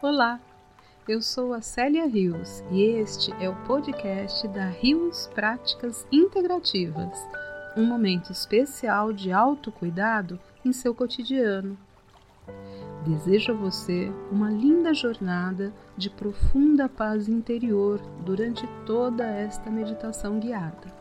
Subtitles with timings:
[0.00, 0.40] Olá,
[1.08, 7.18] eu sou a Célia Rios e este é o podcast da Rios Práticas Integrativas,
[7.76, 11.78] um momento especial de autocuidado em seu cotidiano.
[13.06, 20.97] Desejo a você uma linda jornada de profunda paz interior durante toda esta meditação guiada.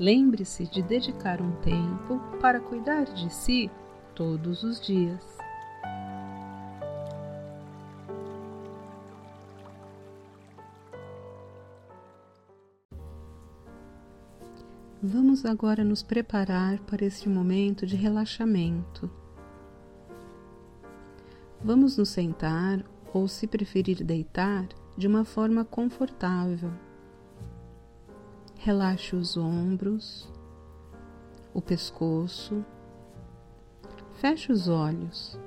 [0.00, 3.70] Lembre-se de dedicar um tempo para cuidar de si
[4.14, 5.22] todos os dias.
[15.02, 19.10] Vamos agora nos preparar para este momento de relaxamento.
[21.62, 22.82] Vamos nos sentar
[23.12, 26.72] ou, se preferir, deitar de uma forma confortável.
[28.62, 30.28] Relaxe os ombros,
[31.54, 32.62] o pescoço,
[34.16, 35.40] feche os olhos.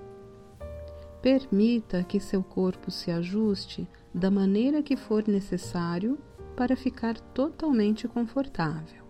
[1.21, 6.17] Permita que seu corpo se ajuste da maneira que for necessário
[6.55, 9.03] para ficar totalmente confortável.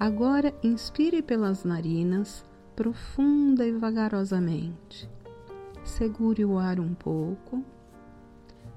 [0.00, 5.08] Agora inspire pelas narinas, profunda e vagarosamente.
[5.84, 7.64] Segure o ar um pouco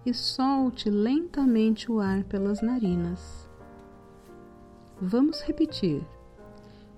[0.05, 3.47] e solte lentamente o ar pelas narinas.
[4.99, 6.03] Vamos repetir.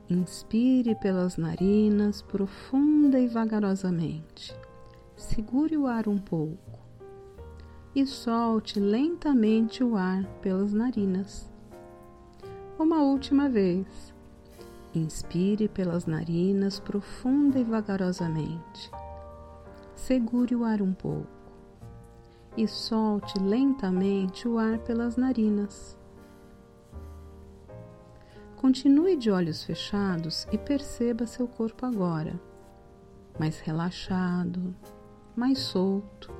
[0.09, 4.55] Inspire pelas narinas, profunda e vagarosamente.
[5.15, 6.79] Segure o ar um pouco
[7.95, 11.49] e solte lentamente o ar pelas narinas.
[12.79, 14.13] Uma última vez.
[14.95, 18.91] Inspire pelas narinas profunda e vagarosamente.
[19.95, 21.42] Segure o ar um pouco
[22.55, 25.97] e solte lentamente o ar pelas narinas.
[28.55, 32.39] Continue de olhos fechados e perceba seu corpo agora,
[33.39, 34.73] mais relaxado,
[35.35, 36.31] mais solto.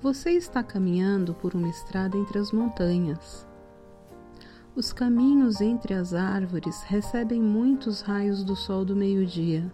[0.00, 3.46] Você está caminhando por uma estrada entre as montanhas
[4.74, 9.70] os caminhos entre as árvores recebem muitos raios do sol do meio-dia.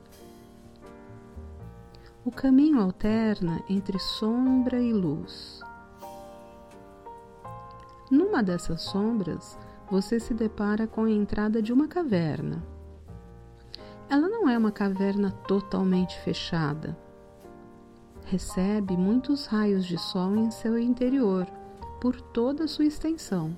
[2.28, 5.62] O caminho alterna entre sombra e luz.
[8.10, 9.58] Numa dessas sombras,
[9.90, 12.62] você se depara com a entrada de uma caverna.
[14.10, 16.94] Ela não é uma caverna totalmente fechada.
[18.26, 21.46] Recebe muitos raios de sol em seu interior,
[21.98, 23.56] por toda a sua extensão.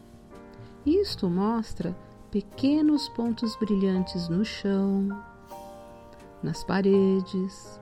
[0.87, 1.93] Isto mostra
[2.31, 5.09] pequenos pontos brilhantes no chão,
[6.41, 7.80] nas paredes.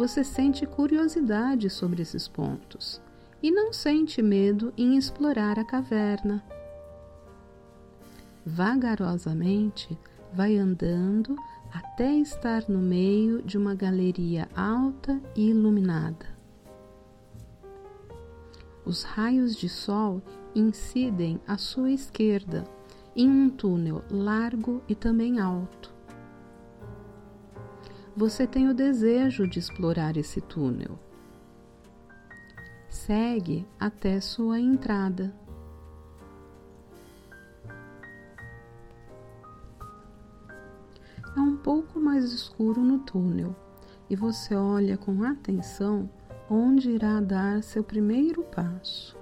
[0.00, 3.02] Você sente curiosidade sobre esses pontos
[3.42, 6.42] e não sente medo em explorar a caverna.
[8.46, 9.98] Vagarosamente
[10.32, 11.36] vai andando
[11.70, 16.26] até estar no meio de uma galeria alta e iluminada.
[18.86, 20.22] Os raios de sol
[20.54, 22.64] incidem à sua esquerda,
[23.14, 25.92] em um túnel largo e também alto.
[28.20, 30.98] Você tem o desejo de explorar esse túnel.
[32.86, 35.34] Segue até sua entrada.
[41.34, 43.56] É um pouco mais escuro no túnel
[44.10, 46.10] e você olha com atenção
[46.50, 49.18] onde irá dar seu primeiro passo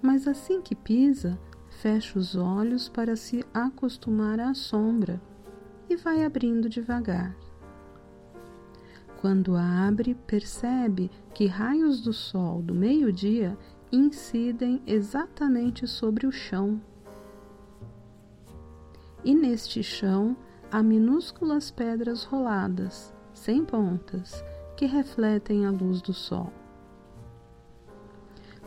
[0.00, 1.38] mas assim que pisa,
[1.68, 5.20] fecha os olhos para se acostumar à sombra
[5.90, 7.36] e vai abrindo devagar.
[9.20, 13.58] Quando abre, percebe que raios do sol do meio-dia
[13.92, 16.80] incidem exatamente sobre o chão.
[19.24, 20.36] E neste chão
[20.70, 24.42] há minúsculas pedras roladas, sem pontas,
[24.76, 26.52] que refletem a luz do sol.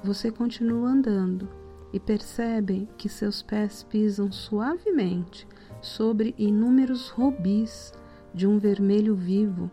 [0.03, 1.49] Você continua andando
[1.93, 5.47] e percebe que seus pés pisam suavemente
[5.83, 7.93] sobre inúmeros rubis
[8.33, 9.69] de um vermelho vivo,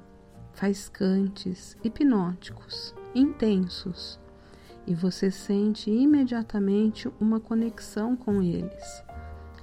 [0.53, 4.19] faiscantes, hipnóticos, intensos,
[4.87, 9.05] e você sente imediatamente uma conexão com eles,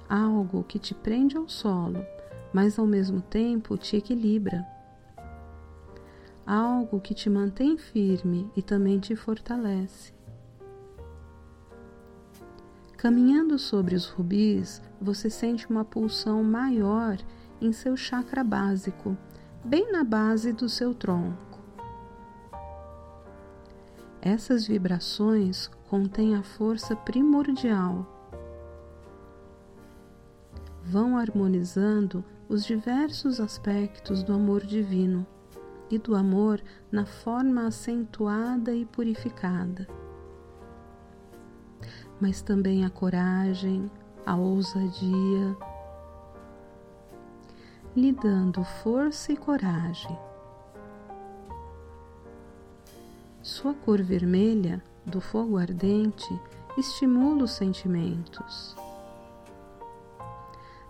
[0.08, 2.02] algo que te prende ao solo,
[2.52, 4.66] mas ao mesmo tempo te equilibra.
[6.46, 10.17] Algo que te mantém firme e também te fortalece.
[12.98, 17.16] Caminhando sobre os rubis, você sente uma pulsão maior
[17.60, 19.16] em seu chakra básico,
[19.64, 21.60] bem na base do seu tronco.
[24.20, 28.04] Essas vibrações contêm a força primordial.
[30.82, 35.24] Vão harmonizando os diversos aspectos do amor divino
[35.88, 36.60] e do amor
[36.90, 39.86] na forma acentuada e purificada.
[42.20, 43.90] Mas também a coragem,
[44.26, 45.56] a ousadia,
[47.94, 50.18] lhe dando força e coragem.
[53.42, 56.28] Sua cor vermelha do fogo ardente
[56.76, 58.76] estimula os sentimentos,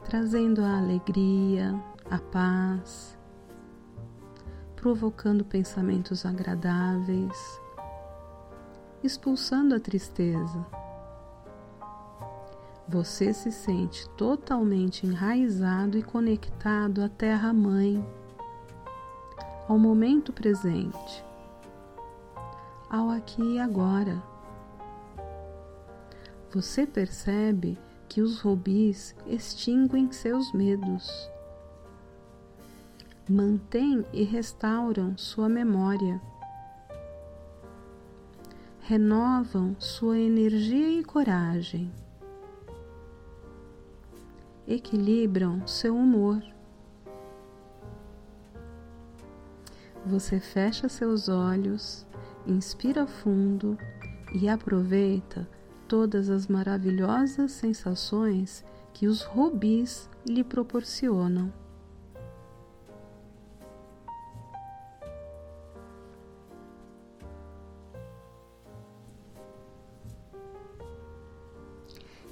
[0.05, 1.75] trazendo a alegria,
[2.11, 3.17] a paz,
[4.77, 7.61] provocando pensamentos agradáveis,
[9.03, 10.67] expulsando a tristeza.
[12.89, 18.05] Você se sente totalmente enraizado e conectado à Terra Mãe,
[19.69, 21.29] ao momento presente
[22.89, 24.23] ao aqui e agora.
[26.51, 31.31] Você percebe que os rubis extinguem seus medos,
[33.29, 36.21] mantêm e restauram sua memória,
[38.81, 41.93] renovam sua energia e coragem,
[44.69, 46.43] equilibram seu humor.
[50.05, 52.07] Você fecha seus olhos
[52.47, 53.79] inspira fundo
[54.33, 55.49] e aproveita
[55.87, 61.53] todas as maravilhosas sensações que os rubis lhe proporcionam.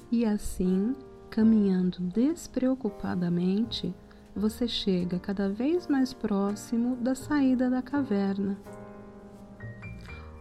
[0.09, 0.95] E assim,
[1.37, 3.93] caminhando despreocupadamente,
[4.35, 8.57] você chega cada vez mais próximo da saída da caverna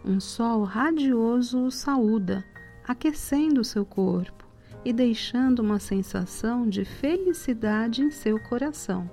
[0.07, 2.45] um sol radioso o saúda,
[2.87, 4.47] aquecendo seu corpo
[4.85, 9.11] e deixando uma sensação de felicidade em seu coração.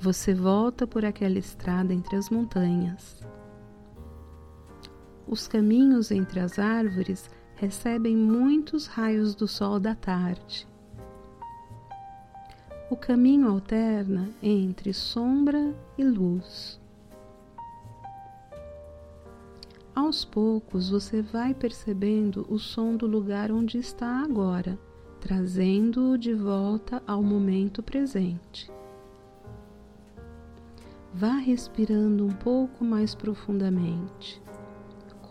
[0.00, 3.24] Você volta por aquela estrada entre as montanhas.
[5.24, 7.30] Os caminhos entre as árvores
[7.62, 10.66] recebem muitos raios do sol da tarde.
[12.90, 16.80] O caminho alterna entre sombra e luz.
[19.94, 24.76] Aos poucos você vai percebendo o som do lugar onde está agora,
[25.20, 28.68] trazendo-o de volta ao momento presente.
[31.14, 34.42] Vá respirando um pouco mais profundamente,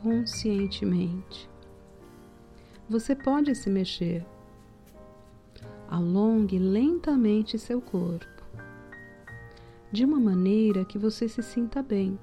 [0.02, 1.52] conscientemente.
[2.92, 4.22] Você pode se mexer.
[5.88, 8.44] Alongue lentamente seu corpo,
[9.90, 12.20] de uma maneira que você se sinta bem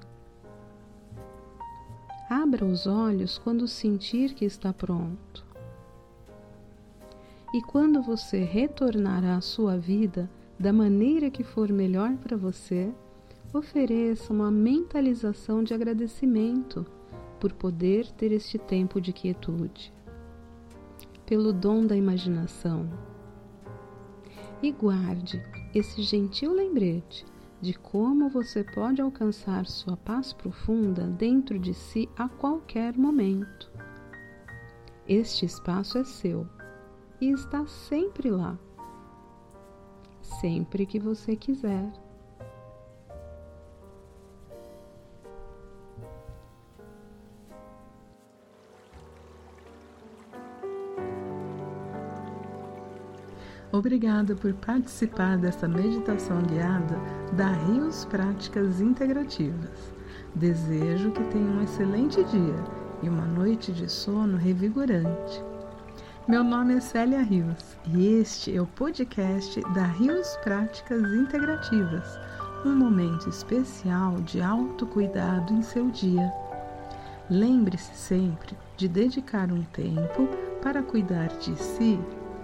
[2.29, 5.43] Abra os olhos quando sentir que está pronto.
[7.51, 10.29] E quando você retornar à sua vida
[10.59, 12.93] da maneira que for melhor para você,
[13.51, 16.85] ofereça uma mentalização de agradecimento
[17.39, 19.91] por poder ter este tempo de quietude,
[21.29, 22.89] pelo dom da imaginação.
[24.63, 25.39] E guarde
[25.75, 27.23] esse gentil lembrete
[27.61, 33.71] de como você pode alcançar sua paz profunda dentro de si a qualquer momento.
[35.07, 36.49] Este espaço é seu
[37.21, 38.57] e está sempre lá,
[40.23, 42.08] sempre que você quiser.
[53.79, 56.99] Obrigada por participar dessa meditação guiada
[57.31, 59.93] da Rios Práticas Integrativas.
[60.35, 62.55] Desejo que tenha um excelente dia
[63.01, 65.41] e uma noite de sono revigorante.
[66.27, 72.19] Meu nome é Célia Rios e este é o podcast da Rios Práticas Integrativas,
[72.65, 76.29] um momento especial de autocuidado em seu dia.
[77.29, 80.27] Lembre-se sempre de dedicar um tempo
[80.61, 81.97] para cuidar de si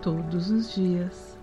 [0.05, 1.34] todos os dias.